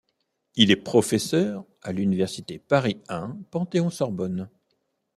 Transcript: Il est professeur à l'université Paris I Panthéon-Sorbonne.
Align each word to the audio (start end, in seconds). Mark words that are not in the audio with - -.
Il 0.55 0.71
est 0.71 0.77
professeur 0.77 1.63
à 1.83 1.91
l'université 1.91 2.57
Paris 2.57 2.97
I 3.11 3.27
Panthéon-Sorbonne. 3.51 4.49